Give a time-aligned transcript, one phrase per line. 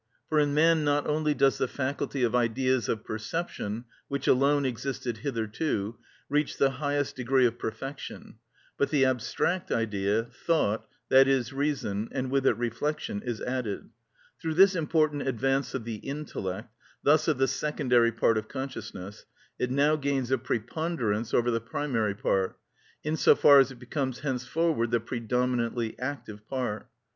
[0.29, 5.17] For in man not only does the faculty of ideas of perception, which alone existed
[5.17, 8.37] hitherto, reach the highest degree of perfection,
[8.79, 13.91] but the abstract idea, thought, i.e., reason, and with it reflection, is added.
[14.41, 16.73] Through this important advance of the intellect,
[17.03, 19.27] thus of the secondary part of consciousness,
[19.59, 22.57] it now gains a preponderance over the primary part,
[23.03, 26.89] in so far as it becomes henceforward the predominantly active part.